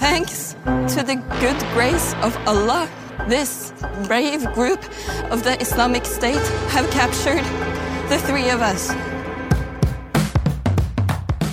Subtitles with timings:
[0.00, 0.54] Thanks
[0.94, 2.88] to the good grace of Allah,
[3.28, 3.74] this
[4.06, 4.82] brave group
[5.30, 7.44] of the Islamic State have captured
[8.08, 8.88] the three of us.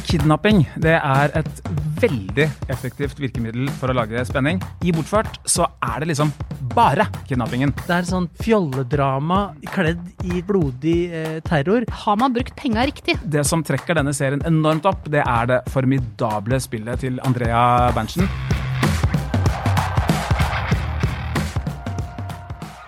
[0.07, 1.57] Kidnapping det er et
[1.99, 4.61] veldig effektivt virkemiddel for å lage spenning.
[4.87, 6.31] I Bortført så er det liksom
[6.71, 7.73] bare kidnappingen.
[7.81, 9.39] Det er sånn fjolledrama
[9.73, 11.83] kledd i blodig eh, terror.
[12.05, 13.17] Har man brukt penga riktig?
[13.19, 18.31] Det som trekker denne serien enormt opp, det er det formidable spillet til Andrea Berntsen.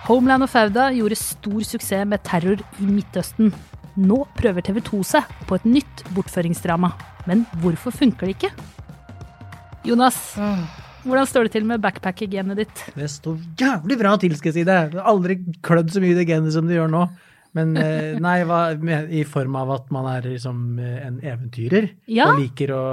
[0.08, 3.52] Homeland og Fauda gjorde stor suksess med terror i Midtøsten.
[4.00, 6.94] Nå prøver TV 2 seg på et nytt bortføringsdrama.
[7.30, 8.52] Men hvorfor funker det ikke?
[9.86, 10.18] Jonas,
[11.06, 12.84] hvordan står det til med backpacker-genet ditt?
[12.98, 14.78] Det står jævlig bra til, skal jeg si det.
[14.92, 17.04] Det har aldri klødd så mye i det genet som det gjør nå.
[17.58, 21.92] Men eh, nei, hva, med, i form av at man er liksom en eventyrer.
[22.12, 22.32] Ja.
[22.32, 22.84] Og liker å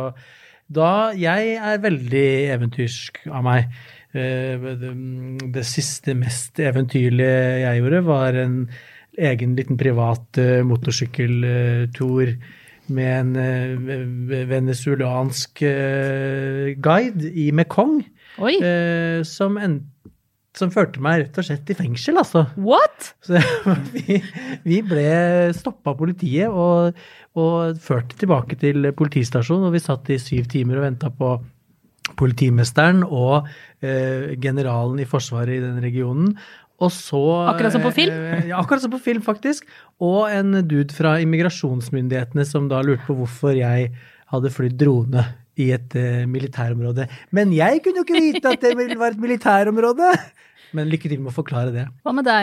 [0.67, 3.73] Da Jeg er veldig eventyrsk av meg.
[4.13, 4.93] Eh, Det,
[5.55, 8.61] det siste mest eventyrlige jeg gjorde, var en
[9.17, 12.37] egen liten privat eh, motorsykkeltur
[12.93, 18.01] med en eh, venezuelansk eh, guide i Mekong,
[18.51, 19.79] eh, som, en,
[20.57, 22.47] som førte meg rett og slett i fengsel, altså.
[22.57, 23.13] what?
[23.27, 23.43] Så
[23.95, 24.21] vi,
[24.67, 25.09] vi ble
[25.57, 26.97] stoppa av politiet og,
[27.37, 31.37] og ført tilbake til politistasjonen, og vi satt i syv timer og venta på
[32.15, 33.49] politimesteren og
[33.83, 36.37] eh, generalen i Forsvaret i den regionen.
[36.83, 38.13] Og så Akkurat som på film?
[38.13, 39.65] eh, Ja, akkurat som på film, faktisk.
[40.01, 43.93] Og en dude fra immigrasjonsmyndighetene som da lurte på hvorfor jeg
[44.33, 45.25] hadde flydd drone
[45.57, 47.07] i et eh, militærområde.
[47.33, 50.11] Men jeg kunne jo ikke vite at det ville være et militærområde!
[50.77, 51.85] Men lykke til med å forklare det.
[52.05, 52.43] Hva med deg,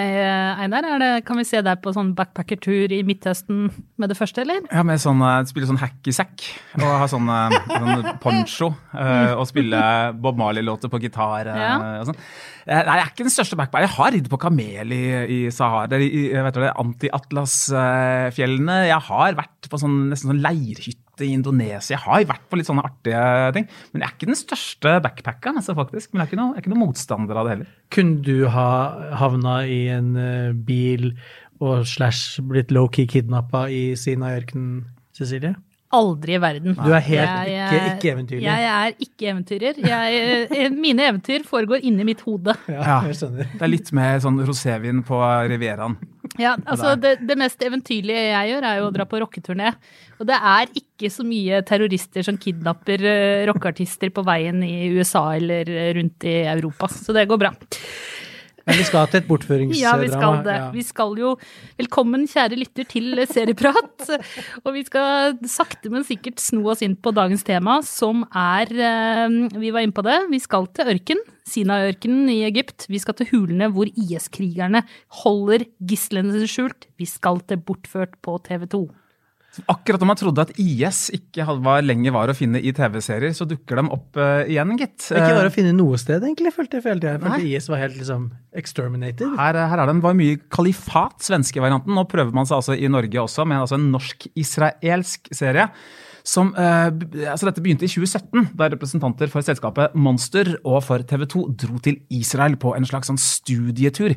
[0.64, 0.84] Einar?
[0.90, 3.58] Er det, kan vi se deg på sånn backpackertur i Midtøsten
[4.02, 4.60] med det første, eller?
[4.72, 6.38] Ja, med sånn, eh, spille sånn hacky-sack
[6.80, 8.68] og ha sånn, eh, sånn poncho
[8.98, 9.80] eh, og spille
[10.18, 11.44] Bob Marley-låter på gitar.
[11.54, 11.74] Ja.
[12.02, 12.20] og sånn.
[12.64, 13.86] Nei, jeg er ikke den største backpacker.
[13.88, 15.04] Jeg har ridd på kamel i,
[15.38, 18.78] i Sahara, i i, Anti-Atlas-fjellene.
[18.88, 21.94] Jeg har vært på sånn, nesten sånn leirhytte i Indonesia.
[21.94, 23.24] Jeg har vært på litt sånne artige
[23.58, 23.68] ting.
[23.92, 26.12] Men jeg er ikke den største backpackeren, altså, faktisk.
[26.12, 27.76] Men jeg er ikke noe, jeg er ikke noe motstander av det heller.
[27.94, 28.70] Kunne du ha
[29.22, 31.12] havna i en eh, bil
[31.64, 35.54] og slash blitt low-key kidnappa i Sinai-ørkenen, Cecilie?
[35.94, 36.74] Aldri i verden.
[36.78, 38.44] Du er helt Jeg- ikke, ikke eventyrlig.
[38.48, 39.78] Jeg er ikke eventyrer.
[39.78, 42.56] Jeg, eh, mine eventyr foregår inni mitt hode.
[42.68, 43.52] Ja, jeg skjønner.
[43.54, 45.22] Det er litt mer sånn rosévin på
[45.52, 45.98] Rivieraen.
[46.40, 49.74] Ja, altså det, det mest eventyrlige jeg gjør, er jo å dra på rocketurné.
[50.18, 55.26] Og det er ikke så mye terrorister som kidnapper uh, rockeartister på veien i USA
[55.36, 56.88] eller eh, rundt i Europa.
[56.90, 57.52] Så det går bra.
[58.64, 59.82] Men vi skal til et bortføringsdrama.
[59.84, 60.56] Ja, vi skal det.
[60.56, 60.68] Ja.
[60.72, 61.34] Vi skal jo
[61.82, 64.08] Velkommen, kjære lytter, til Serieprat.
[64.64, 69.38] Og vi skal sakte, men sikkert sno oss inn på dagens tema, som er eh,
[69.60, 70.16] Vi var inne på det.
[70.32, 71.24] Vi skal til ørken.
[71.50, 72.88] Sinaiørkenen i Egypt.
[72.88, 74.86] Vi skal til hulene hvor IS-krigerne
[75.24, 76.88] holder gislene skjult.
[76.96, 78.86] Vi skal til Bortført på TV 2.
[79.70, 83.46] Akkurat når man trodde at IS ikke var lenger var å finne i TV-serier, så
[83.50, 84.98] dukker de opp uh, igjen, gitt.
[85.06, 86.86] Det er ikke var å finne noe sted, egentlig, følte jeg.
[86.88, 87.52] Følte jeg følte Nei.
[87.54, 89.36] IS var helt liksom exterminated.
[89.38, 91.94] Her, her er det var mye kalifat, svenske varianten.
[91.94, 95.70] Nå prøver man seg altså i Norge også med altså en norsk-israelsk serie.
[96.24, 96.88] Som, eh,
[97.28, 101.80] altså dette begynte i 2017, da representanter for selskapet Monster og for TV 2 dro
[101.84, 104.16] til Israel på en slags sånn studietur.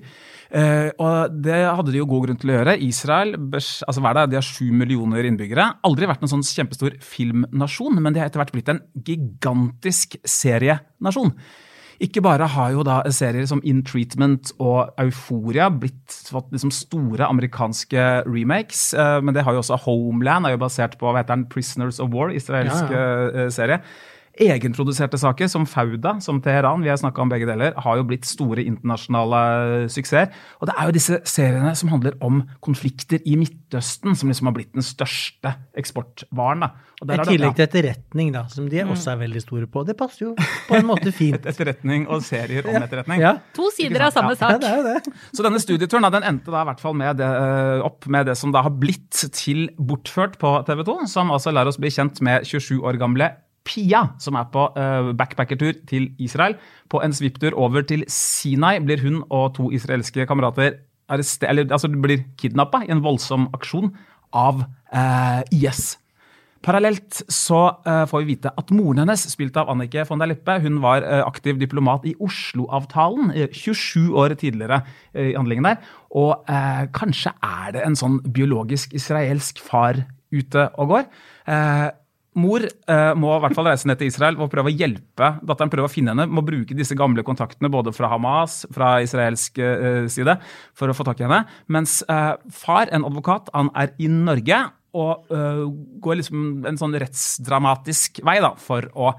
[0.55, 2.77] Eh, og det hadde de jo god grunn til å gjøre.
[2.87, 5.67] Israel altså hva er det, de har sju millioner innbyggere.
[5.83, 11.35] Aldri vært en sånn kjempestor filmnasjon, men de har etter hvert blitt en gigantisk serienasjon.
[12.03, 17.25] Ikke bare har jo da serier som In Treatment og Euphoria blitt fått liksom store
[17.29, 21.37] amerikanske remakes, eh, men det har jo også Homeland, er jo basert på hva heter
[21.37, 23.49] den, Prisoners of War, israelsk Ja, ja.
[23.51, 23.81] serie.
[24.37, 28.27] Egenproduserte saker som Fauda, som Teheran, vi har snakka om begge deler, har jo blitt
[28.29, 30.33] store internasjonale suksesser.
[30.61, 34.57] Og det er jo disse seriene som handler om konflikter i Midtøsten, som liksom har
[34.59, 36.67] blitt den største eksportvaren.
[36.67, 36.71] da.
[37.01, 39.85] Og der I er tillegg til etterretning, da, som de også er veldig store på.
[39.89, 40.35] Det passer jo
[40.69, 41.49] på en måte fint.
[41.49, 43.21] Etterretning og serier om etterretning.
[43.25, 44.57] Ja, To sider av samme sak.
[44.57, 45.17] ja det er jo det.
[45.33, 48.29] Så denne studieturen da, den endte da i hvert fall med det, eh, opp med
[48.29, 51.93] det som da har blitt til Bortført på TV 2, som altså lar oss bli
[51.93, 53.33] kjent med 27 år gamle
[53.67, 56.57] Pia, som er på eh, backpackertur til Israel.
[56.93, 60.79] På en svipptur over til Sinai blir hun og to israelske kamerater
[61.11, 63.93] arrester- eller, altså, blir kidnappa i en voldsom aksjon
[64.35, 65.97] av eh, IS.
[66.67, 70.57] Parallelt så eh, får vi vite at moren hennes, spilt av Annike von der Lippe,
[70.65, 74.81] hun var eh, aktiv diplomat i Oslo-avtalen eh, 27 år tidligere
[75.13, 75.93] eh, i handlingen der.
[76.19, 80.03] Og eh, kanskje er det en sånn biologisk israelsk far
[80.35, 81.07] ute og går.
[81.55, 81.87] Eh,
[82.37, 85.73] mor eh, må i hvert fall reise ned til Israel og prøve å hjelpe datteren.
[85.73, 90.07] prøve å finne henne, Må bruke disse gamle kontaktene både fra Hamas, fra israelsk eh,
[90.13, 90.39] side,
[90.77, 91.45] for å få tak i henne.
[91.73, 94.67] Mens eh, far, en advokat, han er i Norge
[94.97, 95.65] og eh,
[96.03, 99.15] går liksom en sånn rettsdramatisk vei da, for å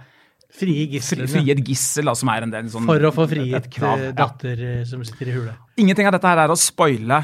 [0.48, 1.28] Frie fri, gislene.
[1.28, 4.12] frie et gissel, da, som er en del sånn For å få frigitt eh, ja.
[4.16, 5.56] datter eh, som sitter i hule.
[5.78, 7.20] Ingenting av dette her er å spoile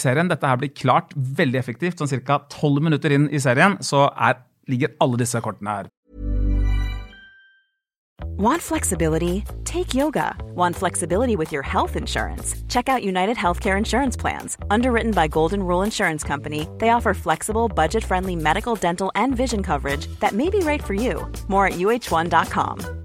[0.00, 0.28] serien.
[0.28, 2.02] Dette her blir klart veldig effektivt.
[2.02, 2.40] Sånn ca.
[2.52, 5.90] tolv minutter inn i serien så er, ligger alle disse kortene her.
[8.36, 9.44] Want flexibility?
[9.64, 10.36] Take yoga.
[10.54, 12.56] Want flexibility with your health insurance?
[12.68, 14.56] Check out United Healthcare Insurance Plans.
[14.70, 19.62] Underwritten by Golden Rule Insurance Company, they offer flexible, budget friendly medical, dental, and vision
[19.62, 21.30] coverage that may be right for you.
[21.48, 23.04] More at uh1.com.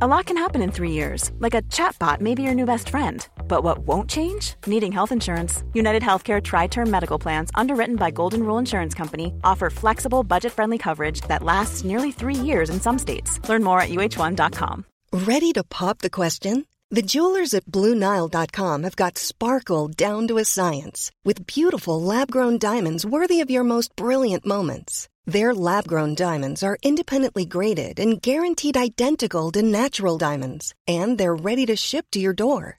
[0.00, 2.88] A lot can happen in three years, like a chatbot may be your new best
[2.88, 3.26] friend.
[3.48, 4.54] But what won't change?
[4.66, 5.64] Needing health insurance.
[5.72, 10.52] United Healthcare Tri Term Medical Plans, underwritten by Golden Rule Insurance Company, offer flexible, budget
[10.52, 13.40] friendly coverage that lasts nearly three years in some states.
[13.48, 14.84] Learn more at uh1.com.
[15.12, 16.66] Ready to pop the question?
[16.90, 22.58] The jewelers at BlueNile.com have got sparkle down to a science with beautiful lab grown
[22.58, 25.08] diamonds worthy of your most brilliant moments.
[25.26, 31.34] Their lab grown diamonds are independently graded and guaranteed identical to natural diamonds, and they're
[31.34, 32.78] ready to ship to your door.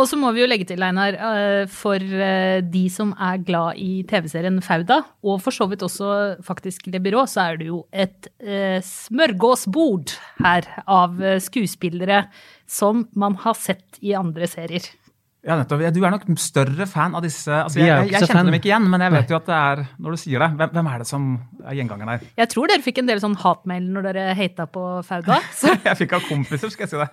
[0.00, 3.76] Og så må vi jo legge til, Einar, eh, for eh, de som er glad
[3.76, 7.82] i TV-serien Fauda, og for så vidt også faktisk Le Byrå, så er det jo
[7.92, 12.24] et eh, smørgåsbord her av skuespillere
[12.64, 14.88] som man har sett i andre serier.
[15.42, 15.80] Ja, nettopp.
[15.90, 18.46] Du er nok større fan av disse altså, Jeg, jeg, jeg kjente fan.
[18.46, 20.48] dem ikke igjen, men jeg vet jo at det er når du sier det.
[20.60, 21.24] Hvem, hvem er det som
[21.66, 22.28] er gjengangeren her?
[22.38, 25.40] Jeg tror dere fikk en del sånn hatmail når dere hata på Fauda.
[25.60, 27.10] Så Jeg fikk av kompiser, skal jeg si det.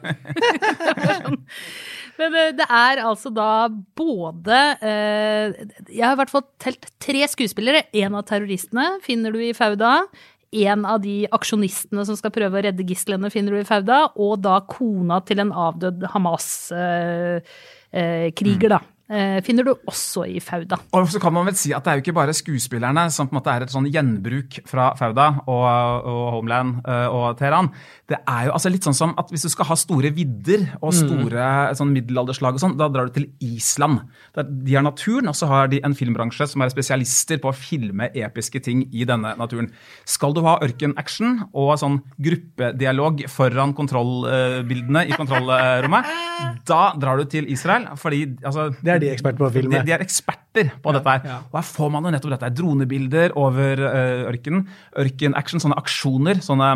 [2.19, 3.49] Men eh, det er altså da
[3.97, 7.87] både eh, Jeg har i hvert fall telt tre skuespillere.
[7.97, 10.03] En av terroristene finner du i Fauda.
[10.51, 13.97] En av de aksjonistene som skal prøve å redde gislene, finner du i Fauda.
[14.17, 18.79] Og da kona til en avdød Hamas-kriger, da.
[18.81, 20.77] eh, Finner du også i Fauda.
[20.93, 23.33] Og så kan man vel si at det er jo ikke bare skuespillerne som på
[23.33, 25.65] en måte er et sånn gjenbruk fra Fauda og,
[26.09, 27.71] og Homeland eh, og Teheran.
[28.09, 30.93] Det er jo altså litt sånn som at hvis du skal ha store vidder og
[30.97, 34.01] store sånn middelalderslag og sånn, da drar du til Island.
[34.37, 37.55] Der de har naturen, og så har de en filmbransje som er spesialister på å
[37.55, 39.69] filme episke ting i denne naturen.
[40.09, 46.09] Skal du ha ørkenaction og sånn gruppedialog foran kontrollbildene i kontrollrommet,
[46.69, 49.73] da drar du til Israel, fordi altså, Det er de eksperter på å filme.
[49.75, 51.43] de, de er eksperter på dette her.
[51.49, 52.53] Og her får man jo nettopp dette.
[52.59, 54.65] Dronebilder over uh, ørkenen.
[55.05, 56.41] Ørkenaction, sånne aksjoner.
[56.45, 56.71] sånne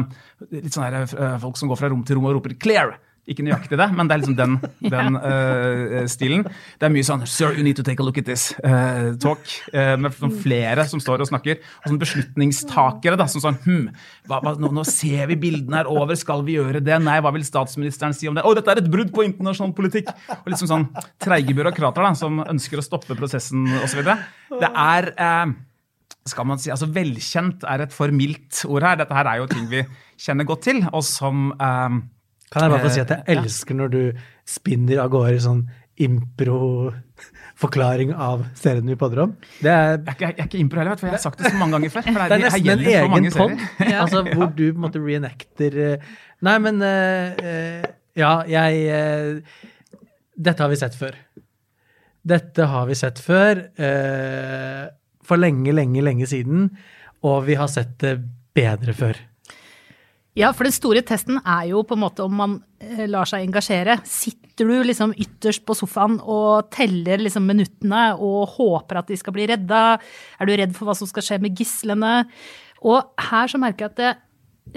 [0.51, 2.95] litt sånne her, eh, folk som går fra rom til rom og roper 'clear'.
[3.23, 4.55] Ikke nøyaktig det, men det er liksom den,
[4.93, 6.41] den uh, stilen.
[6.75, 8.51] Det er mye sånn 'Sir, you need to take a look at this'.
[8.59, 9.39] uh, talk.
[9.71, 10.11] uh, med
[10.43, 11.61] flere som står og snakker.
[11.83, 13.85] Og sånn beslutningstakere da, som sånn hm,
[14.27, 16.99] hva, hva, nå, nå ser vi bildene her over, skal vi gjøre det?
[16.99, 18.43] Nei, hva vil statsministeren si om det?
[18.43, 20.11] Å, dette er et brudd på internasjonal politikk!
[20.41, 20.89] Og liksom sånn
[21.23, 24.03] treige byråkrater da, som ønsker å stoppe prosessen osv.
[24.59, 25.13] Det er
[26.27, 28.99] skal man si, altså Velkjent er et for mildt ord her.
[28.99, 29.81] Dette her er jo ting vi
[30.19, 31.51] kjenner godt til, og som
[32.53, 34.01] Kan jeg bare få si at jeg Eh, elsker når du
[34.45, 35.63] spinner av gårde sånn
[36.01, 39.35] impro-forklaring av serien vi podder om.
[39.61, 41.57] Det er, Jeg ikke, jeg er ikke impro heller, for jeg har sagt det så
[41.59, 42.01] mange ganger før.
[42.07, 43.51] For det er nesten en egen mange pod,
[44.03, 45.97] altså, hvor du på en måte reenacter eh,
[46.43, 46.87] Nei, men uh,
[47.39, 47.83] eh,
[48.19, 49.39] Ja, jeg uh,
[50.35, 51.13] Dette har vi sett før.
[52.23, 53.57] Dette har vi sett før.
[53.77, 54.87] Uh,
[55.23, 56.77] for lenge, lenge, lenge siden.
[57.23, 58.19] Og vi har sett det
[58.57, 59.15] bedre før.
[60.37, 63.45] Ja, for den store testen er jo på en måte om man eh, lar seg
[63.45, 63.99] engasjere.
[64.09, 69.35] Sitter du liksom ytterst på sofaen og teller liksom minuttene og håper at de skal
[69.35, 69.83] bli redda?
[70.41, 72.23] Er du redd for hva som skal skje med gislene?
[72.81, 74.09] Og her så merker jeg at det,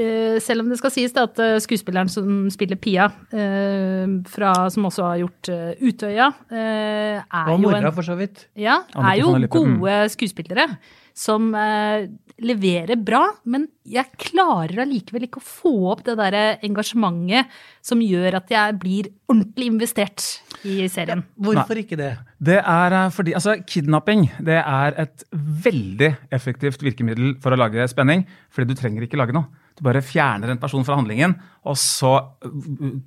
[0.04, 5.08] eh, selv om det skal sies at eh, skuespilleren som spiller Pia, fra, som også
[5.08, 8.44] har gjort Utøya, er Og mora, for så vidt.
[8.60, 9.80] ja, er jo Lippe, mm.
[9.80, 10.68] gode skuespillere
[11.16, 12.06] som eh,
[12.44, 17.52] leverer bra, men jeg klarer allikevel ikke å få opp det derre engasjementet
[17.84, 20.26] som gjør at jeg blir ordentlig investert
[20.68, 21.24] i serien.
[21.40, 22.12] Hvorfor ikke det?
[22.36, 25.24] Det er eh, fordi, altså Kidnapping det er et
[25.64, 28.26] veldig effektivt virkemiddel for å lage spenning.
[28.52, 29.48] Fordi du trenger ikke lage noe.
[29.76, 32.56] Du bare fjerner en person fra handlingen, og så uh,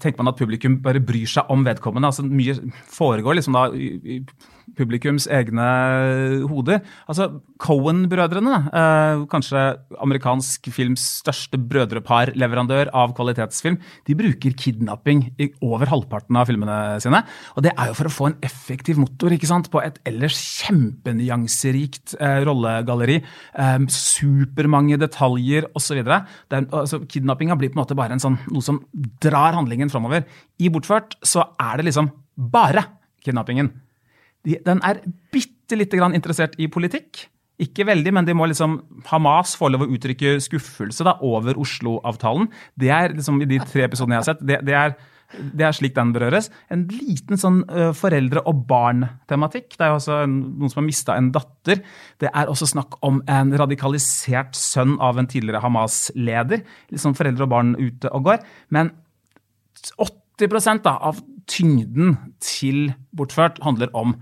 [0.02, 2.12] tenker man at publikum bare bryr seg om vedkommende.
[2.12, 2.58] altså Mye
[2.94, 4.20] foregår liksom da i, i
[4.78, 5.66] publikums egne
[6.50, 6.82] hoder.
[7.10, 7.30] Altså
[7.62, 9.64] Cohen-brødrene, eh, kanskje
[10.02, 17.24] amerikansk films største brødrepar-leverandør av kvalitetsfilm, de bruker kidnapping i over halvparten av filmene sine.
[17.56, 20.38] Og det er jo for å få en effektiv motor ikke sant, på et ellers
[20.64, 23.20] kjempenyanserikt eh, rollegalleri.
[23.56, 26.04] Eh, supermange detaljer osv.
[26.68, 28.82] Altså, Kidnappinga blir på en måte bare en sånn, noe som
[29.24, 30.26] drar handlingen framover.
[30.60, 32.86] I Bortført så er det liksom bare
[33.26, 33.72] kidnappingen.
[34.48, 35.02] De, den er
[35.34, 37.26] bitte lite grann interessert i politikk.
[37.60, 38.78] Ikke veldig, men de må liksom,
[39.10, 42.48] Hamas får lov å uttrykke skuffelse da, over Oslo-avtalen.
[42.80, 44.96] Det er liksom, I de tre episodene jeg har sett, det, det, er,
[45.38, 46.50] det er, slik den berøres.
[46.74, 47.62] En liten sånn
[47.98, 49.76] foreldre- og barn-tematikk.
[49.76, 51.84] Det er jo også en, noen som har mista en datter.
[52.22, 56.64] Det er også snakk om en radikalisert sønn av en tidligere Hamas-leder.
[56.94, 58.42] Liksom foreldre og barn ute og går.
[58.74, 58.94] Men
[60.00, 64.16] 80 da, av tyngden til Bortført handler om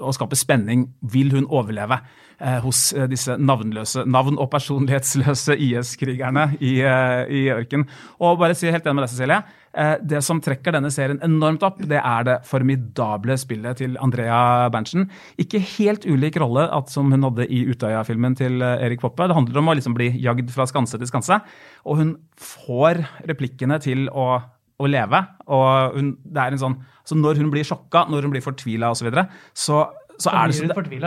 [0.00, 0.88] å skape spenning.
[1.12, 2.00] Vil hun overleve
[2.40, 7.86] eh, hos eh, disse navnløse, navn- og personlighetsløse IS-krigerne i, eh, i ørken?
[8.20, 9.40] Og bare si helt enig med deg, Cecilie.
[9.70, 14.68] Eh, det som trekker denne serien enormt opp, det er det formidable spillet til Andrea
[14.72, 15.06] Berntsen.
[15.38, 19.28] Ikke helt ulik rolle at, som hun hadde i Utøya-filmen til eh, Erik Poppe.
[19.30, 21.38] Det handler om å liksom bli jagd fra skanse til skanse.
[21.86, 24.32] Og hun får replikkene til å
[24.80, 25.20] å leve.
[25.52, 28.92] og hun, det er en sånn, så Når hun blir sjokka, når hun blir fortvila
[28.92, 29.84] osv., så, videre, så
[30.20, 30.98] så er det så, det,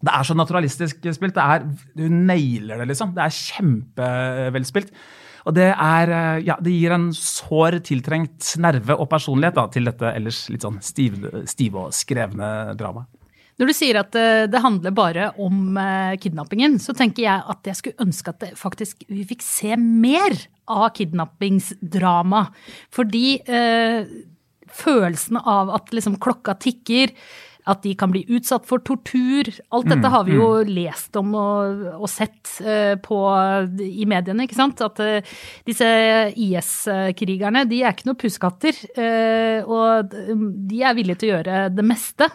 [0.00, 1.36] det er så naturalistisk spilt.
[1.36, 1.66] Det er,
[2.00, 3.12] hun nailer det, liksom.
[3.16, 4.94] Det er kjempevelspilt.
[5.44, 6.12] Og det, er,
[6.46, 10.80] ja, det gir en sår tiltrengt nerve og personlighet da, til dette ellers litt sånn
[10.84, 13.10] stive, stiv og skrevne dramaet.
[13.60, 17.68] Når du sier at eh, det handler bare om eh, kidnappingen, så tenker jeg at
[17.68, 20.34] jeg skulle ønske at faktisk vi fikk se mer
[20.70, 22.46] av kidnappingsdrama.
[22.94, 24.12] Fordi eh,
[24.74, 27.14] følelsen av at liksom klokka tikker,
[27.70, 29.48] at de kan bli utsatt for tortur.
[29.74, 30.72] Alt dette har vi jo mm.
[30.76, 33.20] lest om og, og sett uh, på,
[33.80, 34.82] i mediene, ikke sant.
[34.84, 35.88] At uh, disse
[36.44, 38.76] IS-krigerne, de er ikke noen pusekatter.
[38.98, 42.28] Uh, og de er villige til å gjøre det meste.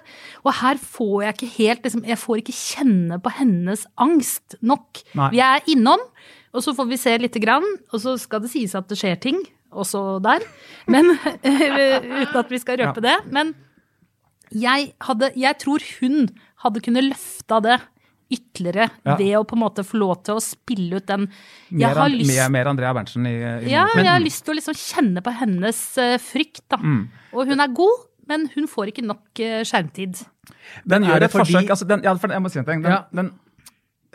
[0.47, 5.03] Og her får jeg ikke helt liksom, Jeg får ikke kjenne på hennes angst nok.
[5.19, 5.31] Nei.
[5.35, 6.09] Vi er innom,
[6.49, 9.19] og så får vi se lite grann, og så skal det sies at det skjer
[9.21, 9.39] ting
[9.69, 10.45] også der.
[10.89, 11.13] Men
[12.23, 13.09] uten at vi skal røpe ja.
[13.09, 13.17] det.
[13.33, 13.53] men
[14.49, 16.29] jeg, hadde, jeg tror hun
[16.63, 17.77] hadde kunnet løfta det
[18.29, 19.15] ytterligere ja.
[19.17, 21.25] ved å på en måte få lov til å spille ut den
[21.73, 24.77] Mer, lyst, mer, mer Andrea Berntsen i, i Ja, jeg har lyst til å liksom
[24.77, 26.77] kjenne på hennes uh, frykt, da.
[26.77, 27.01] Mm.
[27.33, 30.21] Og hun er god, men hun får ikke nok uh, skjermtid.
[30.89, 31.55] Den gjør et fordi...
[31.55, 32.85] forsøk altså den, ja, Jeg må si en ting.
[32.85, 33.01] Den, ja.
[33.17, 33.33] den,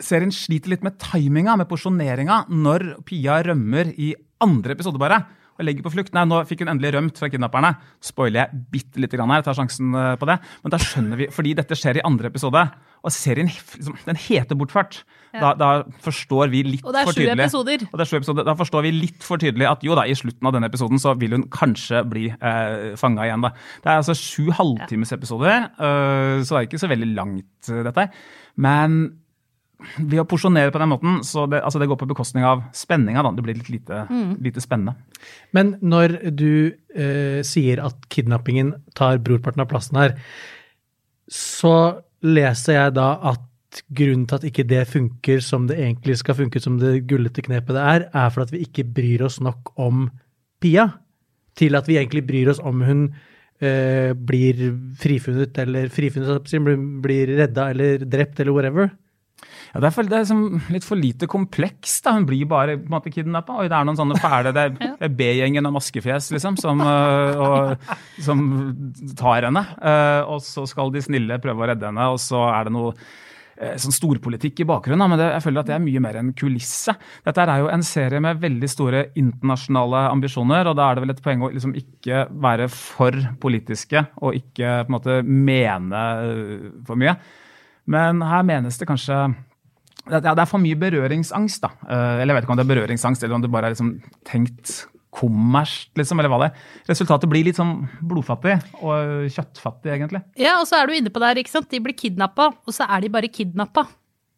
[0.01, 5.23] serien sliter litt med timinga, med porsjoneringa, når Pia rømmer i andre episode bare
[5.55, 6.11] og legger på flukt.
[6.15, 7.71] Nei, nå fikk hun endelig rømt fra kidnapperne.
[8.03, 10.35] Spoiler jeg bitte lite grann her, tar sjansen eh, på det.
[10.65, 12.63] Men da skjønner vi, fordi dette skjer i andre episode,
[13.05, 14.99] og serien liksom, den heter Bortfart,
[15.31, 15.39] ja.
[15.39, 15.69] da, da,
[16.03, 18.43] forstår vi litt for tydelig Og det er sju episoder.
[18.43, 18.47] Er.
[18.49, 21.15] Da forstår vi litt for tydelig at jo da, i slutten av denne episoden så
[21.19, 23.53] vil hun kanskje bli eh, fanga igjen, da.
[23.83, 28.09] Det er altså sju halvtimesepisoder, uh, så det er ikke så veldig langt, uh, dette.
[28.59, 29.05] Men
[29.97, 33.23] ved å porsjonere på den måten, så det, altså det går på bekostning av spenninga.
[33.35, 34.35] Det blir litt lite, mm.
[34.45, 34.95] lite, spennende.
[35.55, 36.51] Men når du
[36.95, 40.15] eh, sier at kidnappingen tar brorparten av plassen her,
[41.31, 41.75] så
[42.25, 43.43] leser jeg da at
[43.95, 47.75] grunnen til at ikke det funker som det egentlig skal funke, som det gullete knepet
[47.75, 50.07] det er, er for at vi ikke bryr oss nok om
[50.63, 50.89] Pia.
[51.55, 53.01] Til at vi egentlig bryr oss om hun
[53.63, 54.61] eh, blir
[54.99, 56.51] frifunnet, eller frifunnet,
[57.03, 58.89] blir redda eller drept, eller whatever.
[59.75, 62.05] Ja, det er, for, det er liksom litt for lite komplekst.
[62.07, 63.57] Hun blir bare på en måte kidnappa.
[63.59, 67.89] Oi, det er noen sånne fæle Det er B-gjengen av maskefjes, liksom, som, øh, og,
[68.23, 68.45] som
[69.19, 69.65] tar henne.
[69.81, 72.93] Uh, og så skal de snille prøve å redde henne, og så er det noe
[72.95, 75.11] uh, sånn storpolitikk i bakgrunnen.
[75.11, 76.95] Men det, jeg føler at det er mye mer enn kulisse.
[77.25, 81.15] Dette er jo en serie med veldig store internasjonale ambisjoner, og da er det vel
[81.17, 86.05] et poeng å liksom ikke være for politiske og ikke på en måte mene
[86.87, 87.17] for mye.
[87.91, 89.19] Men her menes det kanskje
[90.05, 91.71] det er for mye berøringsangst, da.
[91.85, 93.95] Eh, eller jeg vet ikke om det er berøringsangst, eller om det bare er liksom
[94.27, 94.85] tenkt
[95.15, 96.63] kommersielt, liksom, eller hva det er.
[96.91, 100.21] Resultatet blir litt sånn blodfattig og kjøttfattig, egentlig.
[100.37, 101.69] Ja, og så er du inne på det her, ikke sant.
[101.71, 103.87] De blir kidnappa, og så er de bare kidnappa.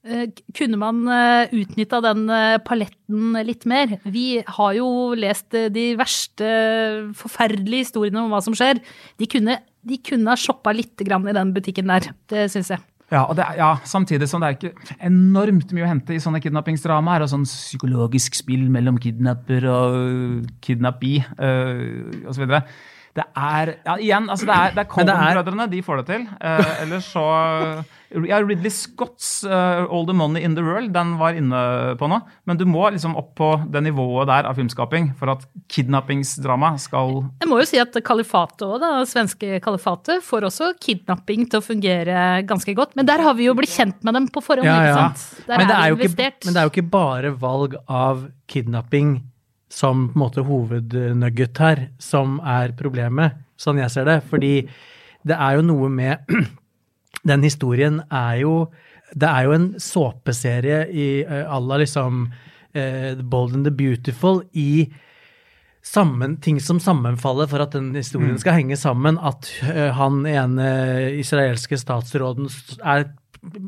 [0.07, 2.27] Eh, kunne man eh, utnytta den
[2.63, 3.97] paletten litt mer?
[4.07, 6.51] Vi har jo lest de verste
[7.17, 8.79] forferdelige historiene om hva som skjer.
[9.19, 12.85] De kunne, de kunne ha shoppa litt i den butikken der, det syns jeg.
[13.07, 17.23] Ja, er, ja, Samtidig som det er ikke enormt mye å hente i sånne kidnappingsdramaer.
[17.23, 22.57] Og sånn psykologisk spill mellom kidnapper og kidnappee uh, osv.
[23.17, 25.65] Det er ja, igjen, altså det er, det er Colton-brødrene.
[25.71, 26.25] de får det til.
[26.37, 27.23] Uh, Eller så
[28.29, 32.19] ja, Ridley Scotts uh, 'All the Money in the World' den var inne på nå.
[32.45, 37.23] Men du må liksom opp på det nivået der av filmskaping for at kidnappingsdrama skal
[37.41, 41.65] Jeg må jo si at kalifatet òg, da, svenske kalifatet, får også kidnapping til å
[41.65, 42.95] fungere ganske godt.
[42.95, 44.91] Men der har vi jo blitt kjent med dem på forhånd, Ja, ja.
[44.93, 45.47] ikke sant?
[45.47, 48.27] Der Men det, er er jo ikke, men det er jo ikke bare valg av
[48.47, 49.17] kidnapping
[49.69, 54.21] som på en måte hovednugget her, som er problemet, sånn jeg ser det.
[54.29, 54.53] Fordi
[55.27, 56.31] det er jo noe med
[57.27, 58.51] Den historien er jo
[59.11, 62.27] Det er jo en såpeserie i uh, à la liksom
[62.73, 64.91] eh, The Bold and the Beautiful i
[65.81, 69.15] sammen, ting som sammenfaller for at den historien skal henge sammen.
[69.17, 70.67] At uh, han ene
[71.15, 72.49] israelske statsråden
[72.83, 73.07] er,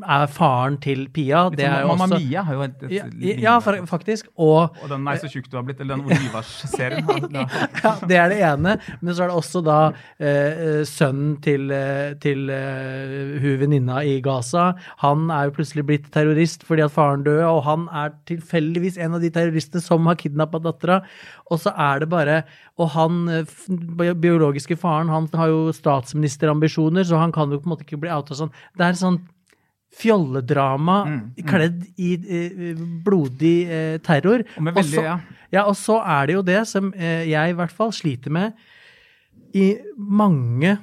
[0.06, 1.44] er faren til Pia.
[1.48, 3.86] Litt Det er jo Mamma også Mia har jo et, et ja, lignende- ja, fa-
[3.86, 4.28] faktisk.
[4.38, 7.06] Og Og den 'Nei, så tjukk du har blitt', eller den Olivars-serien.
[7.32, 7.46] Ja.
[7.84, 8.76] ja, det er det ene.
[9.00, 9.78] Men så er det også da
[10.20, 14.74] eh, sønnen til, eh, til uh, hun venninna i Gaza.
[14.98, 19.14] Han er jo plutselig blitt terrorist fordi at faren døde, og han er tilfeldigvis en
[19.14, 21.02] av de terroristene som har kidnappa dattera.
[21.50, 22.44] Og så er det bare
[22.78, 23.44] Og han eh,
[24.14, 28.10] biologiske faren, han har jo statsministerambisjoner, så han kan jo på en måte ikke bli
[28.14, 28.50] outa sånn.
[28.78, 29.18] Det er sånn
[29.96, 30.98] fjolledrama
[31.48, 34.44] kledd i eh, blodig eh, terror.
[34.56, 35.16] Og med Og så- ja.
[35.52, 38.52] ja, og så er det jo det som eh, jeg i hvert fall sliter med
[39.54, 40.76] i mange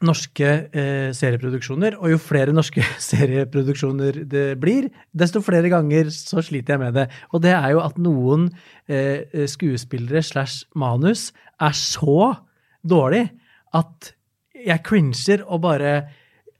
[0.00, 2.80] norske eh, serieproduksjoner, og jo flere norske
[3.10, 7.04] serieproduksjoner det blir, desto flere ganger så sliter jeg med det.
[7.36, 8.46] Og det er jo at noen
[8.88, 11.26] eh, skuespillere slash manus
[11.60, 12.30] er så
[12.80, 13.26] dårlig
[13.76, 14.14] at
[14.56, 15.92] jeg cringer og bare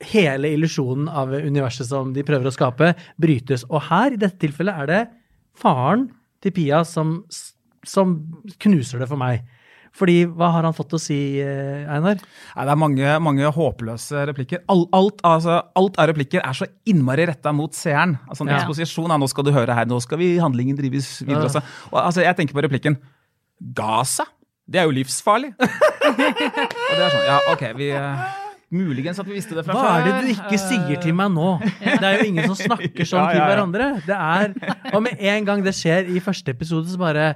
[0.01, 3.67] hele illusjonen av universet som de prøver å skape, brytes.
[3.69, 5.01] Og her, i dette tilfellet, er det
[5.61, 6.09] faren
[6.41, 7.19] til Pia som,
[7.85, 8.15] som
[8.63, 9.43] knuser det for meg.
[9.91, 12.21] Fordi hva har han fått å si, eh, Einar?
[12.23, 14.63] Nei, det er mange, mange håpløse replikker.
[14.71, 18.15] Alt, alt, altså, alt av replikker er så innmari retta mot seeren.
[18.31, 18.61] Altså en Ja.
[18.61, 19.11] eksposisjon.
[19.11, 21.43] er nå skal du høre her, nå skal vi handlingen drives videre.
[21.43, 21.49] Ja.
[21.49, 21.63] også.
[21.93, 22.99] Og, altså, jeg tenker på replikken
[23.75, 24.25] Gaza?
[24.71, 25.53] Det er jo livsfarlig.
[25.61, 27.91] og det er sånn, ja, ok, vi...
[28.71, 29.95] Muligens at vi visste det fra Hva før.
[29.99, 31.47] er det du ikke sier til meg nå?
[31.83, 33.89] Det er jo ingen som snakker sånn Ja, til ja, til hverandre.
[34.07, 34.53] Det er,
[34.95, 37.33] Og med en gang det skjer i første episode, så bare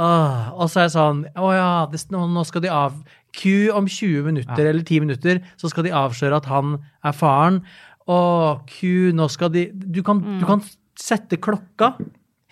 [0.00, 2.96] åh, Og så er jeg sånn Å ja, det, nå, nå skal de av
[3.34, 7.56] Q om 20 minutter eller 10 minutter, så skal de avsløre at han er faren.
[8.06, 8.18] Å,
[8.70, 10.62] Q, nå skal de Du kan, du kan
[10.94, 11.96] sette klokka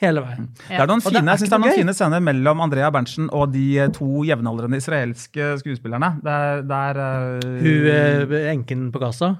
[0.09, 0.49] hele veien.
[0.69, 1.79] Det er noen fine, er jeg synes det er noen gøy.
[1.83, 6.13] fine scener mellom Andrea Berntsen og de to jevnaldrende israelske skuespillerne.
[6.27, 9.35] Der, der eh, Hun eh, enken på Gaza.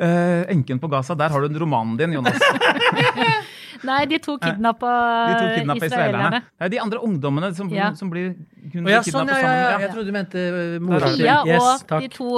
[0.00, 2.40] eh, Enken på Gaza, der har du romanen din, Jonas.
[3.84, 4.90] Nei, de to kidnappa
[5.30, 6.28] De to kidnappa israelerne.
[6.28, 6.40] israelerne.
[6.58, 7.92] Det er de andre ungdommene som, Ja.
[7.94, 8.34] som blir
[8.72, 9.78] hun Å ja, sånn, ja, ja, ja.
[9.86, 12.12] Jeg trodde du mente eh, mora til Pia Yes, og de takk.
[12.18, 12.28] to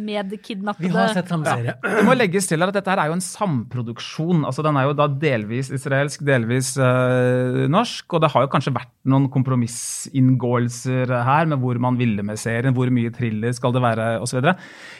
[0.00, 0.88] medkidnappede.
[0.88, 1.74] Vi har sett samme serie.
[1.82, 4.44] Det må legges til at dette her er jo en samproduksjon.
[4.48, 8.06] altså Den er jo da delvis israelsk, delvis uh, norsk.
[8.16, 12.74] Og det har jo kanskje vært noen kompromissinngåelser her med hvor man ville med serien,
[12.74, 14.40] hvor mye thriller skal det være osv.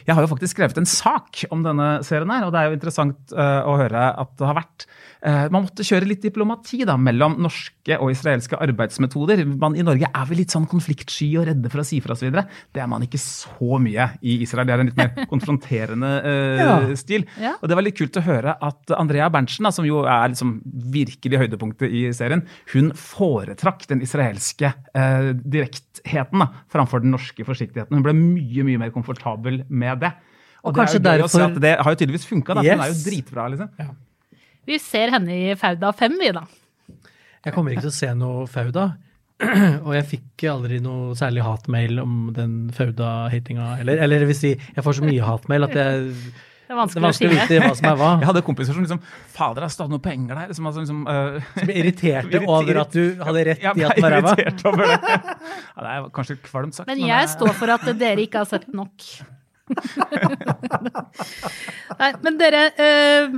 [0.05, 2.79] Jeg har jo faktisk skrevet en sak om denne serien her, og det er jo
[2.79, 4.92] interessant uh, å høre at det har vært eh,
[5.24, 9.40] Man måtte kjøre litt diplomati da, mellom norske og israelske arbeidsmetoder.
[9.56, 12.28] Man i Norge er vel litt sånn konfliktsky og redde for å si fra osv.
[12.74, 14.66] Det er man ikke så mye i Israel.
[14.68, 16.76] Det er en litt mer konfronterende eh, Ja.
[17.00, 17.24] stil.
[17.40, 17.54] Ja.
[17.62, 20.58] Og det var litt kult å høre at Andrea Berntsen, da, som jo er liksom
[20.92, 27.96] virkelig høydepunktet i serien, hun foretrakk den israelske eh, direktheten da, framfor den norske forsiktigheten.
[27.96, 30.12] Hun ble mye mye mer komfortabel med det.
[30.64, 32.54] Og det er jo derfor- Det har jo tydeligvis funka.
[32.60, 33.48] Hun er jo dritbra.
[33.52, 33.68] liksom.
[34.68, 36.44] Vi ser henne i Fauda 5, vi, da.
[37.44, 38.88] Jeg kommer ikke til å se noe Fauda.
[39.85, 44.53] Og jeg fikk aldri noe særlig hatmail om den Fauda-hatinga Eller, Eller det vil si,
[44.55, 47.35] jeg får så mye hatmail at jeg, Det er det er vanskelig å vanskelig å
[47.35, 48.11] vite hva som er hva.
[48.22, 49.00] Jeg hadde kompiser som liksom
[49.35, 50.55] Fader, det har stått noen penger der.
[50.57, 54.07] Som, altså, liksom, uh, som ble irriterte over at du hadde rett i at den
[54.07, 54.33] var ræva.
[54.40, 56.88] Ja, det er kanskje kvalmt sagt.
[56.88, 59.11] Men jeg står for at dere ikke har sett nok.
[62.00, 63.29] Nei, men dere, eh,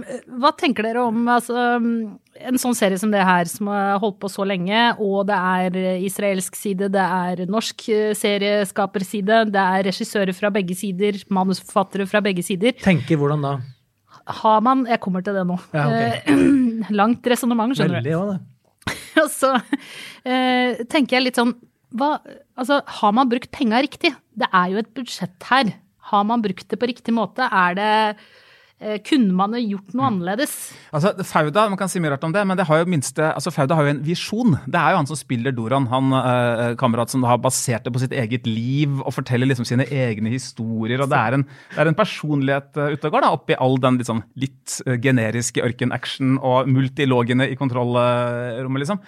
[0.40, 4.28] hva tenker dere om altså, en sånn serie som det her, som har holdt på
[4.32, 5.70] så lenge, og det er
[6.06, 12.20] israelsk side, det er norsk eh, serieskaperside, det er regissører fra begge sider, manusforfattere fra
[12.24, 12.72] begge sider.
[12.82, 13.52] Tenker hvordan da?
[14.26, 15.54] Har man Jeg kommer til det nå.
[15.70, 16.18] Ja, okay.
[16.26, 16.34] Eh,
[17.00, 18.04] Langt resonnement, skjønner du.
[18.10, 18.40] Veldig òg, det.
[19.22, 19.50] Og så
[20.26, 21.54] eh, tenker jeg litt sånn
[21.96, 22.18] hva,
[22.58, 24.10] altså, Har man brukt penga riktig?
[24.36, 25.66] Det er jo et budsjett her.
[26.12, 27.48] Har man brukt det på riktig måte?
[27.50, 27.94] Er det
[28.76, 30.52] Eh, kunne man gjort noe annerledes?
[30.92, 33.48] Altså, Fauda man kan si mye rart om det, men det har jo minste, altså
[33.54, 34.58] Fauda har jo en visjon.
[34.68, 38.02] Det er jo han som spiller Doran, han eh, kamerat som har basert det på
[38.02, 41.00] sitt eget liv og forteller liksom sine egne historier.
[41.00, 43.80] og Det er en, det er en personlighet uh, ute og går, da, oppi all
[43.80, 49.00] den liksom, litt uh, generiske ørken-action og multilogene i kontrollrommet, liksom.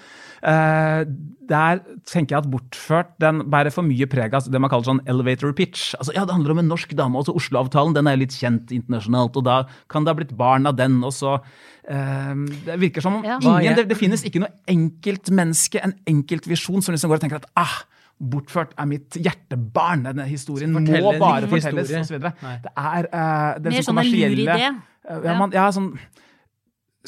[0.43, 1.03] Uh,
[1.49, 5.01] der tenker jeg at bortført den bærer for mye preg av det man kaller sånn
[5.09, 5.95] elevator pitch.
[5.99, 7.19] Altså, ja, Det handler om en norsk dame.
[7.19, 9.37] også Oslo-avtalen den er litt kjent internasjonalt.
[9.37, 11.03] og Da kan det ha blitt barn av den.
[11.05, 12.35] og så uh,
[12.67, 13.39] Det virker som om Ja.
[13.41, 17.51] ingen, det, det finnes ikke noe enkeltmenneske, en enkeltvisjon, som liksom går og tenker at
[17.57, 17.83] ah,
[18.19, 20.03] Bortført er mitt hjertebarn.
[20.03, 22.19] Denne historien må bare fortelles, historie.
[22.19, 22.43] osv.
[22.43, 22.57] Nei.
[22.65, 24.71] Det er uh, den Mer sånn sånn en lur kommersielle idé.
[25.09, 25.93] Uh, ja, man, ja, sånn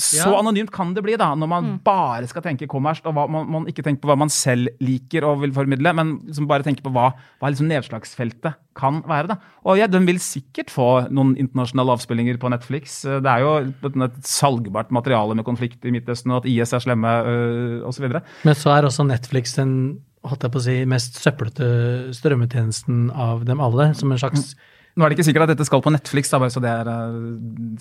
[0.01, 0.39] så Ja.
[0.41, 3.67] anonymt kan det bli da, når man bare skal tenke kommersielt, og hva, man, man
[3.71, 6.93] ikke tenker på hva man selv liker og vil formidle, men liksom bare tenker på
[6.95, 7.11] hva,
[7.41, 9.29] hva liksom nedslagsfeltet kan være.
[9.29, 9.37] da.
[9.67, 13.03] Og ja, Den vil sikkert få noen internasjonale avspillinger på Netflix.
[13.05, 16.81] Det er jo et, et salgbart materiale med konflikt i Midtøsten, og at IS er
[16.81, 18.07] slemme øh, osv.
[18.45, 21.67] Men så er også Netflix den holdt jeg på å si, mest søplete
[22.13, 23.91] strømmetjenesten av dem alle.
[23.97, 24.55] Som en slags
[24.97, 26.89] Nå er det ikke sikkert at dette skal på Netflix, da, bare så det er
[26.91, 27.19] øh,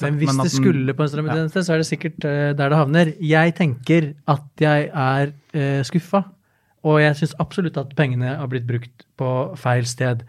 [0.01, 2.77] Men hvis at det skulle på en strømmetjeneste, så er det sikkert uh, der det
[2.77, 3.13] havner.
[3.21, 6.21] Jeg tenker at jeg er uh, skuffa,
[6.85, 10.21] og jeg syns absolutt at pengene har blitt brukt på feil sted.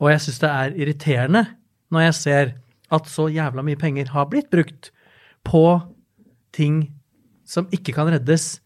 [0.00, 1.44] Og jeg syns det er irriterende
[1.90, 2.54] når jeg ser
[2.94, 4.90] at så jævla mye penger har blitt brukt
[5.46, 5.64] på
[6.54, 6.84] ting
[7.46, 8.60] som ikke kan reddes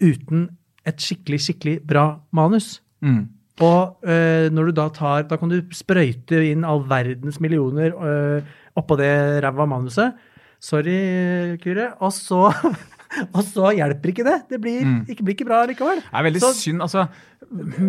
[0.00, 0.48] uten
[0.88, 2.80] et skikkelig, skikkelig bra manus.
[3.04, 3.28] Mm.
[3.60, 8.42] Og øh, når du da tar Da kan du sprøyte inn all verdens millioner øh,
[8.74, 10.14] oppå det ræva manuset.
[10.60, 11.92] Sorry, Kyrre.
[12.00, 12.48] Og så,
[13.36, 14.38] og så hjelper ikke det.
[14.50, 16.02] Det blir, ikke, blir ikke bra likevel.
[16.04, 16.82] Det er veldig Så- synd.
[16.84, 17.06] altså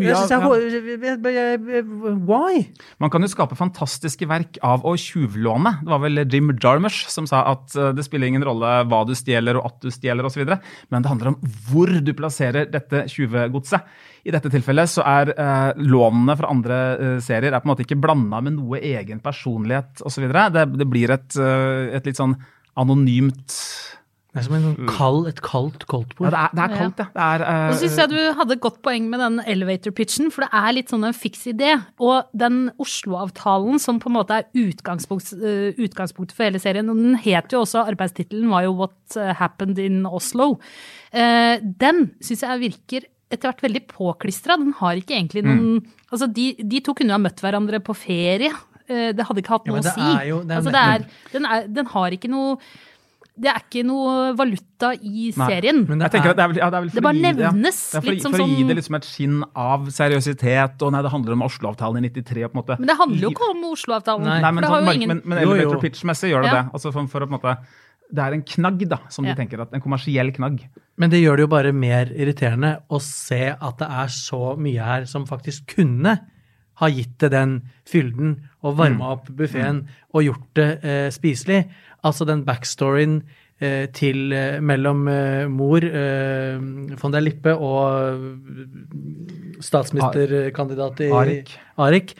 [0.04, 0.18] ja.
[1.32, 1.84] jeg,
[2.28, 2.64] Why?
[3.00, 5.78] Man kan jo skape fantastiske verk av å tjuvlåne.
[5.84, 9.14] Det var vel Jim Jarmusch som sa at eh, det spiller ingen rolle hva du
[9.18, 10.44] stjeler og at du stjeler osv.,
[10.92, 11.38] men det handler om
[11.70, 13.88] hvor du plasserer dette tjuvegodset.
[14.24, 17.86] I dette tilfellet så er eh, lånene fra andre eh, serier er på en måte
[17.88, 20.28] ikke blanda med noe egen personlighet osv.
[20.32, 22.36] Det, det blir et, eh, et litt sånn
[22.80, 23.54] anonymt
[24.34, 26.32] Det er som en sånn kald, et kaldt Ja, koldtbord.
[26.34, 27.06] det er, det er kaldt, ja.
[27.14, 30.32] Det er, uh, Og så syns jeg du hadde et godt poeng med den elevator-pitchen,
[30.34, 31.76] for det er litt sånn en fiks idé.
[32.02, 36.98] Og den Oslo-avtalen som på en måte er utgangspunkt, eh, utgangspunktet for hele serien, og
[36.98, 40.56] den het jo også, arbeidstittelen var jo What Happened in Oslo.
[41.14, 44.58] uh, den syns jeg virker etter hvert veldig påklistra.
[44.58, 47.94] Den har ikke egentlig noen Altså, de, de to kunne jo ha møtt hverandre på
[47.98, 48.52] ferie.
[48.86, 50.28] Det hadde ikke hatt Ja, noe å si.
[50.30, 52.58] jo- det er altså, det er, den, er, den har ikke noe
[53.36, 55.88] Det er ikke noe valuta i Nei, serien.
[55.90, 57.14] men det Jeg er- at det er vel, ja, det er vel for Det bare
[57.14, 59.04] å gi det, nevnes Det er for, litt for å gi sånn- det liksom et
[59.10, 62.44] skinn av seriøsitet, og nei, det handler om Oslo-avtalen i 93.
[62.46, 62.78] på en måte.
[62.80, 64.24] Men det handler jo ikke om Oslo-avtalen.
[64.24, 64.40] Nei.
[64.42, 66.62] Nei, for men, det har sånn, jo ingen men, men elevator pitch-messig gjør det Ja.
[66.62, 66.72] det.
[66.74, 67.58] Altså for, for å på en måte
[68.14, 69.34] Det er en knagg, da, som Ja.
[69.34, 70.60] de tenker at En kommersiell knagg.
[70.98, 74.78] Men det gjør det jo bare mer irriterende å se at det er så mye
[74.84, 76.20] her som faktisk kunne
[76.76, 81.68] ha gitt det den fylden og varma opp buffeen og gjort det eh, spiselig.
[82.04, 83.22] Altså den backstoryen
[83.64, 85.86] eh, til eh, mellom eh, mor
[87.02, 88.20] von der Lippe og
[89.64, 91.54] statsministerkandidat i Arik.
[91.78, 92.16] Arik.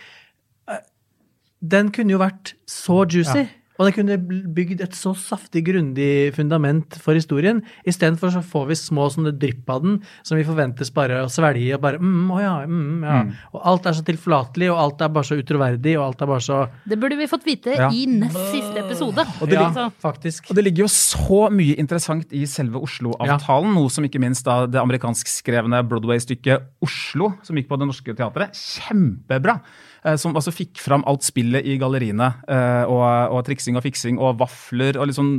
[1.64, 3.44] Den kunne jo vært så juicy.
[3.44, 4.18] Og det kunne
[4.56, 7.62] bygd et så saftig, grundig fundament for historien.
[7.90, 11.76] Istedenfor så får vi små sånne drypp av den som vi forventes bare å svelge
[11.76, 13.20] og bare mm, å ja, mm, ja.
[13.54, 16.46] Og alt er så tilforlatelig, og alt er bare så utroverdig, og alt er bare
[16.46, 17.90] så Det burde vi fått vite Ja.
[17.90, 19.26] i nest siste episode.
[19.42, 20.50] det Ja, faktisk.
[20.50, 24.66] Og det ligger jo så mye interessant i selve Oslo-avtalen, noe som ikke minst da
[24.68, 29.60] det amerikanskskrevne Broadway-stykket Oslo, som gikk på Det Norske Teatret, kjempebra.
[30.06, 33.04] Eh, Som altså fikk fram alt spillet i galleriene, eh, og,
[33.38, 35.30] og triksing og fiksing og vafler og liksom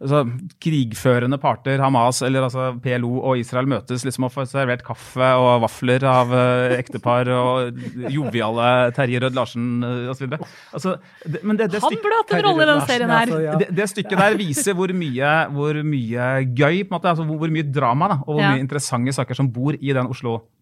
[0.00, 0.24] altså,
[0.64, 5.60] krigførende parter, Hamas eller altså PLO og Israel møtes liksom og får servert kaffe og
[5.66, 10.34] vafler av eh, ektepar og joviale Terje Rød-Larsen uh, osv.
[10.72, 10.96] Altså,
[11.26, 13.26] det- men det, det han burde hatt en rolle i den serien her.
[13.28, 13.58] Altså, ja.
[13.62, 17.68] det, det stykket der viser hvor mye, hvor mye gøy, måte, altså hvor, hvor mye
[17.70, 18.54] drama da, og hvor Ja.
[18.56, 20.56] mye interessante saker som bor i den Oslo-avtalen.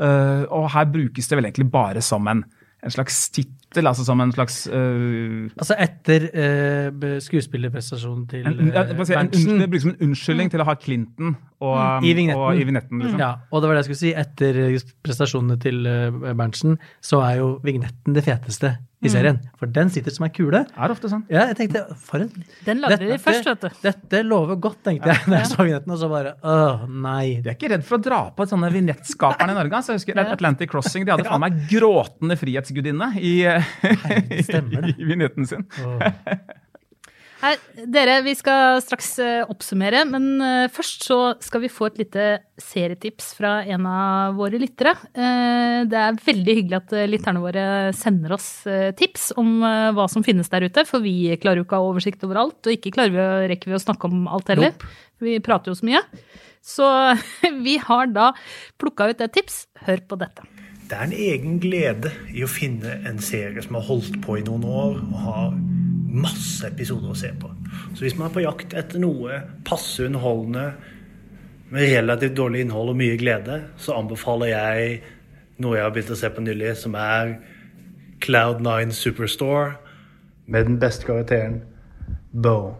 [0.00, 2.42] Eh, og her brukes det vel egentlig bare som en,
[2.80, 8.94] en slags tittel, altså som en slags uh, Altså etter uh, skuespillerprestasjonen til en, eh,
[8.96, 12.04] må si, en, Det brukes som en unnskyldning til å ha Clinton og, Mm.
[12.08, 12.40] I vignetten.
[12.40, 13.02] og i vignetten.
[13.04, 13.20] Liksom.
[13.20, 14.14] Ja, og det var det jeg skulle si.
[14.16, 19.38] Etter prestasjonene til uh, Berntsen, så er jo vignetten det feteste i serien.
[19.60, 20.60] For den sitter som ei kule.
[20.68, 21.22] Er ofte sånn.
[21.32, 22.30] Ja, jeg tenkte, for en
[22.66, 23.78] Den lagde de først, vet du.
[23.86, 27.40] Dette lover godt, tenkte jeg da jeg så vignetten, og så bare åh, nei.
[27.40, 29.82] De er ikke redd for å dra på sånne vignettskaperne i Norge.
[29.86, 34.92] Så jeg husker Atlantic Crossing de hadde faen meg gråtende frihetsgudinne i, det.
[35.00, 35.64] i vignetten sin.
[37.40, 37.56] Her,
[37.88, 42.26] dere, vi skal straks eh, oppsummere, men eh, først så skal vi få et lite
[42.60, 44.92] serietips fra en av våre lyttere.
[45.16, 47.64] Eh, det er veldig hyggelig at lytterne våre
[47.96, 48.50] sender oss
[49.00, 49.64] tips om
[49.96, 52.60] hva som finnes der ute, for vi klarer jo ikke å ha oversikt over alt,
[52.60, 54.76] og ikke klarer vi å, rekker vi å snakke om alt heller.
[55.24, 56.04] Vi prater jo så mye.
[56.60, 56.86] Så
[57.64, 58.34] vi har da
[58.76, 59.64] plukka ut et tips.
[59.88, 60.44] Hør på dette.
[60.90, 64.44] Det er en egen glede i å finne en serie som har holdt på i
[64.44, 65.54] noen år og har
[66.10, 67.50] masse episoder å se på.
[67.94, 70.66] Så hvis man er på jakt etter noe passe underholdende
[71.70, 75.00] med relativt dårlig innhold og mye glede, så anbefaler jeg
[75.62, 77.36] noe jeg har begynt å se på nylig, som er
[78.24, 79.76] Cloud9 Superstore
[80.50, 81.62] med den beste karakteren
[82.32, 82.74] Bo.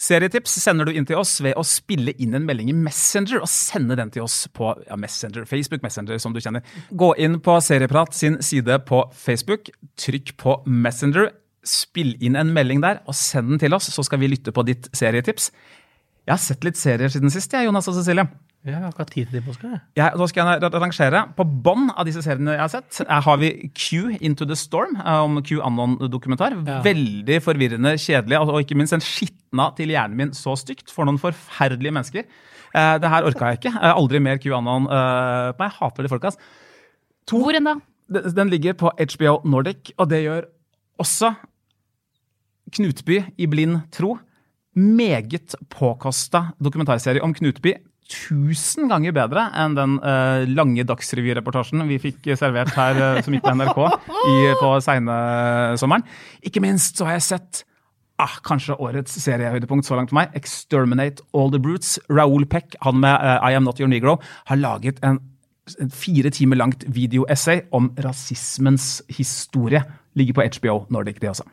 [0.00, 3.50] Serietips sender du inn til oss ved å spille inn en melding i Messenger og
[3.52, 6.64] sende den til oss på ja, Messenger, Facebook Messenger, som du kjenner.
[6.88, 9.68] Gå inn på Serieprat sin side på Facebook,
[10.00, 11.28] trykk på Messenger,
[11.66, 14.64] spill inn en melding der og send den til oss, så skal vi lytte på
[14.64, 15.50] ditt serietips.
[16.24, 18.24] Jeg har sett litt serier siden sist, jeg, Jonas og Cecilie.
[18.60, 19.68] Jeg har ikke hatt tid til det, påske.
[19.96, 21.20] Ja, Jeg, da skal jeg rangere.
[21.32, 25.38] På bånn av disse seriene jeg har sett, har vi Q Into the Storm, om
[25.38, 26.58] om QAnon-dokumentar.
[26.68, 26.82] Ja.
[26.84, 31.08] Veldig forvirrende, kjedelig, og og ikke minst en skitna til hjernen min så stygt for
[31.08, 32.28] noen forferdelige mennesker.
[32.74, 33.72] Eh, det her orka jeg ikke.
[33.80, 34.60] Eh, aldri mer QAnon.
[34.60, 36.28] Anon men jeg hater de folka.
[36.28, 36.36] ass.
[37.26, 37.78] To, Hvor enn da?
[38.10, 40.48] den, den ligger på HBO Nordic, og det gjør
[41.00, 41.34] også
[42.76, 44.18] Knutby i blind tro.
[44.76, 47.74] Meget påkosta dokumentarserie om Knutby.
[48.10, 53.44] Tusen ganger bedre enn den uh, lange Dagsrevy-reportasjen vi fikk servert her uh, som gikk
[53.46, 56.06] på NRK i, på seinesommeren.
[56.42, 57.62] Ikke minst så har jeg sett
[58.20, 60.34] ah, kanskje årets seriehøydepunkt så langt for meg.
[60.38, 61.98] Exterminate All The Brutes.
[62.10, 64.18] Raoul Peck, han med uh, I Am Not Your Negro,
[64.50, 65.20] har laget en,
[65.78, 69.84] en fire timer langt videoessay om rasismens historie.
[70.18, 71.46] Ligger på HBO Nordic, det også.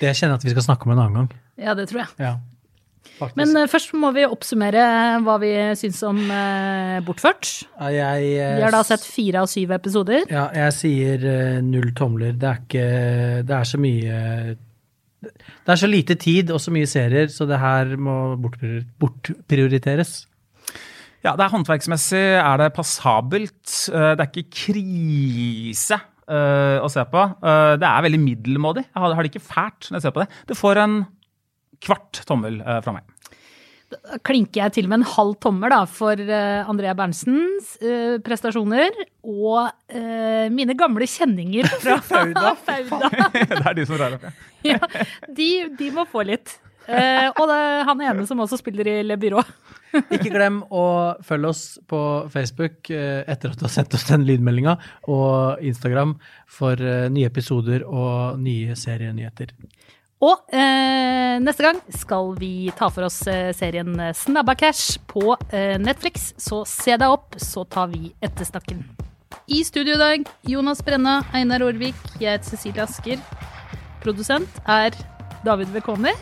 [0.00, 1.30] Det kjenner jeg at vi skal snakke om en annen gang.
[1.60, 2.14] Ja, det tror jeg.
[2.18, 2.34] Ja,
[3.18, 3.38] faktisk.
[3.40, 4.84] Men uh, først må vi oppsummere
[5.24, 7.50] hva vi syns om uh, Bortført.
[7.78, 10.26] Ja, jeg, uh, Vi har da sett fire av syv episoder.
[10.32, 11.26] Ja, jeg sier
[11.64, 12.36] null tomler.
[12.38, 12.86] Det er ikke
[13.48, 14.20] Det er så mye
[15.24, 20.24] Det er så lite tid og så mye serier, så det her må bortprioriteres.
[21.24, 23.62] Ja, det er håndverksmessig er det passabelt.
[23.88, 27.22] Det er ikke krise eh, å se på.
[27.80, 28.84] Det er veldig middelmådig.
[28.90, 30.42] Jeg har, har det ikke fælt når jeg ser på det.
[30.50, 30.98] Det får en
[31.84, 33.14] kvart tommel eh, fra meg.
[33.94, 38.94] Da klinker jeg til med en halv tommel da, for eh, Andrea Bernsens eh, prestasjoner
[39.24, 42.54] og uh, mine gamle kjenninger fra Fauda.
[42.66, 43.10] Fauda.
[43.32, 44.74] det er de som drar opp, ja.
[44.74, 46.56] Ja, de, de må få litt.
[46.84, 49.44] Uh, og det er han ene som også spiller i Le Byrå.
[49.94, 50.84] Ikke glem å
[51.24, 51.98] følge oss på
[52.32, 54.74] Facebook etter at du har sendt oss den lydmeldinga,
[55.06, 56.16] og Instagram
[56.50, 56.82] for
[57.14, 59.54] nye episoder og nye serienyheter.
[60.24, 65.76] Og eh, neste gang skal vi ta for oss eh, serien Snabba Cash på eh,
[65.82, 66.32] Netflix.
[66.40, 68.84] Så se deg opp, så tar vi ettersnakken.
[69.52, 73.20] I studio i dag, Jonas Brenna, Einar Aarvik, jeg heter Cecilie Asker.
[74.04, 74.96] Produsent er
[75.44, 76.14] David Bekoni.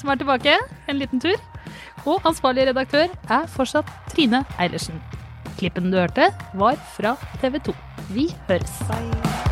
[0.00, 0.58] Som er tilbake
[0.90, 1.38] en liten tur.
[2.02, 4.98] Og ansvarlig redaktør er fortsatt Trine Eilertsen.
[5.60, 7.78] Klippen du hørte, var fra TV 2.
[8.10, 9.51] Vi høres.